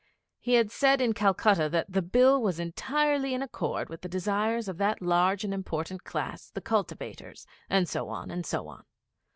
He 0.39 0.55
had 0.55 0.71
said 0.71 0.99
in 0.99 1.13
Calcutta 1.13 1.69
that 1.69 1.91
'the 1.93 2.01
Bill 2.01 2.41
was 2.41 2.59
entirely 2.59 3.35
in 3.35 3.43
accord 3.43 3.87
with 3.87 4.01
the 4.01 4.09
desires 4.09 4.67
of 4.67 4.79
that 4.79 4.99
large 4.99 5.43
and 5.43 5.53
important 5.53 6.03
class, 6.05 6.49
the 6.49 6.59
cultivators'; 6.59 7.45
and 7.69 7.87
so 7.87 8.09
on, 8.09 8.31
and 8.31 8.43
so 8.43 8.67
on. 8.67 8.83